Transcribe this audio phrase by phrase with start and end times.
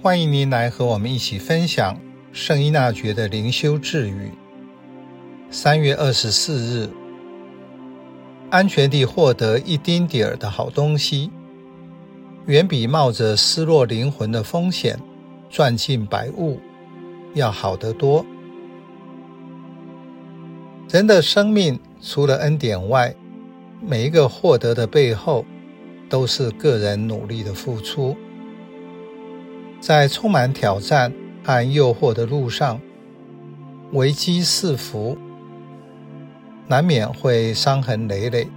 [0.00, 2.00] 欢迎您来和我们一起分享
[2.32, 4.30] 圣依纳爵的灵修智语。
[5.50, 6.88] 三月二十四日，
[8.48, 11.32] 安全地获得一丁点儿的好东西，
[12.46, 14.96] 远比冒着失落灵魂的风险
[15.50, 16.60] 赚进百物
[17.34, 18.24] 要好得多。
[20.88, 23.12] 人的生命除了恩典外，
[23.84, 25.44] 每一个获得的背后，
[26.08, 28.16] 都是个人努力的付出。
[29.80, 31.12] 在充满挑战
[31.44, 32.80] 和诱惑的路上，
[33.92, 35.16] 危机四伏，
[36.66, 38.48] 难免会伤痕累累，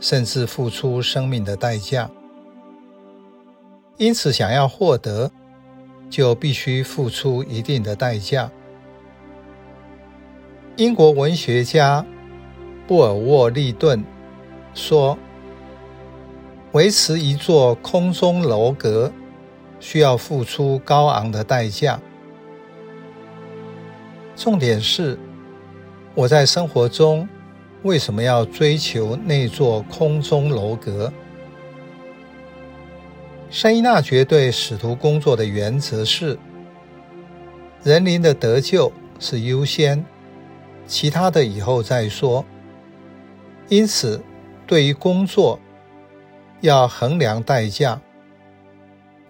[0.00, 2.10] 甚至付出生命的代价。
[3.96, 5.30] 因此，想要获得，
[6.10, 8.50] 就必须付出一定的代价。
[10.76, 12.04] 英国文学家
[12.88, 14.02] 布尔沃利顿
[14.74, 15.16] 说
[16.72, 19.10] ：“维持一座空中楼阁。”
[19.82, 22.00] 需要付出高昂的代价。
[24.36, 25.18] 重点是，
[26.14, 27.28] 我在生活中
[27.82, 31.12] 为什么要追求那座空中楼阁？
[33.50, 36.38] 圣依纳爵对使徒工作的原则是：
[37.82, 40.02] 人灵的得救是优先，
[40.86, 42.44] 其他的以后再说。
[43.68, 44.22] 因此，
[44.64, 45.58] 对于工作，
[46.60, 48.00] 要衡量代价。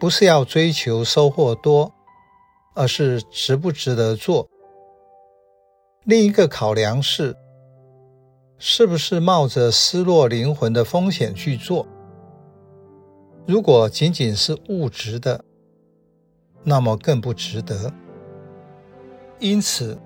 [0.03, 1.92] 不是要追求收获多，
[2.75, 4.48] 而是值不值得做。
[6.03, 7.36] 另一个考量是，
[8.58, 11.86] 是不是冒着失落灵魂的风险去做。
[13.47, 15.45] 如果仅仅是物质的，
[16.64, 17.95] 那么更不值得。
[19.39, 19.97] 因此，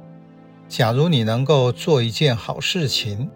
[0.69, 3.31] 假如你能够做一件好事情，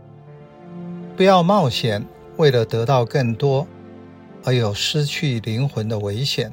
[1.17, 3.67] 不要冒险，为了得到更多。
[4.45, 6.53] 而有失去灵魂的危险，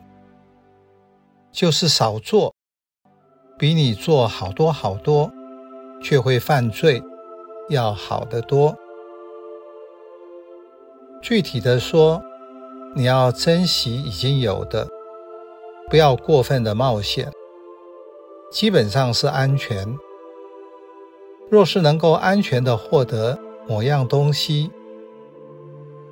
[1.52, 2.54] 就是少做，
[3.58, 5.32] 比你做好多好多，
[6.02, 7.02] 却会犯罪，
[7.70, 8.76] 要好得多。
[11.22, 12.22] 具体的说，
[12.96, 14.88] 你要珍惜已经有的，
[15.90, 17.32] 不要过分的冒险，
[18.52, 19.98] 基本上是安全。
[21.50, 24.70] 若是能够安全的获得某样东西，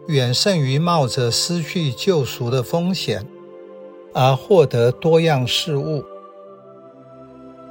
[0.07, 3.25] 远胜于冒着失去救赎的风险
[4.13, 6.03] 而获得多样事物。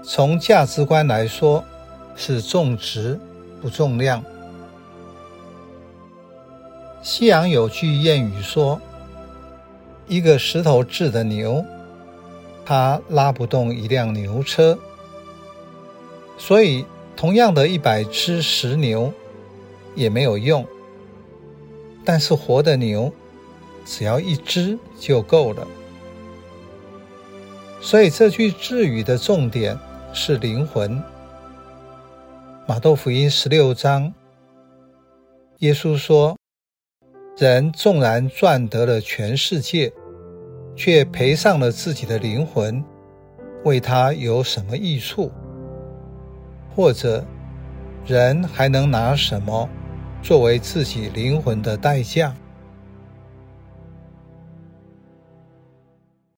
[0.02, 1.64] 从价值观来说，
[2.16, 3.18] 是重质
[3.62, 4.22] 不重量。
[7.02, 8.80] 西洋有句谚语说
[10.08, 11.64] ：“一个石头制的牛，
[12.66, 14.78] 它拉不动一辆牛车。”
[16.36, 16.84] 所以，
[17.16, 19.12] 同样的一百只石牛
[19.94, 20.66] 也没有用。
[22.04, 23.12] 但是活的牛，
[23.84, 25.66] 只要一只就够了。
[27.80, 29.78] 所以这句智语的重点
[30.12, 31.02] 是灵魂。
[32.66, 34.12] 马窦福音十六章，
[35.58, 36.36] 耶稣说
[37.36, 39.92] ：“人纵然赚得了全世界，
[40.74, 42.82] 却赔上了自己的灵魂，
[43.64, 45.30] 为他有什么益处？
[46.74, 47.24] 或者，
[48.06, 49.68] 人还能拿什么？”
[50.24, 52.34] 作为自己灵魂的代价。